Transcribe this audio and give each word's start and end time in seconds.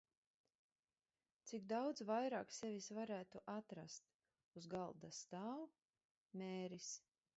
Cik 1.49 1.67
daudz 1.73 1.99
vairāk 2.11 2.55
sevis 2.59 2.87
varētu 2.99 3.43
atrast? 3.57 4.09
Uz 4.61 4.71
mana 4.73 4.75
galda 4.75 5.13
stāv 5.19 5.81
"Mēris". 6.43 6.89